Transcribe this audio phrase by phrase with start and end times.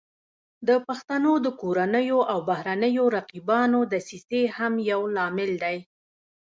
[0.67, 5.77] د پښتنو د کورنیو او بهرنیو رقیبانو دسیسې هم یو لامل دی